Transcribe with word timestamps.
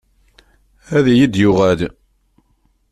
Ad 0.97 1.05
iyi-d-yuɣal. 1.11 1.79